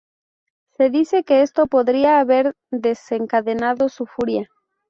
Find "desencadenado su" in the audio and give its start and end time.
2.71-4.07